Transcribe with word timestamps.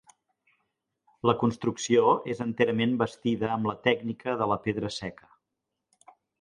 La 1.29 1.35
construcció 1.43 2.15
és 2.35 2.41
enterament 2.47 2.97
bastida 3.03 3.53
amb 3.59 3.71
la 3.73 3.79
tècnica 3.91 4.37
de 4.43 4.51
la 4.55 4.61
pedra 4.67 4.95
seca. 5.01 5.33